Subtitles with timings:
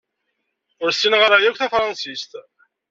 [0.83, 2.31] Ur ssineɣ ara yakk tafransist.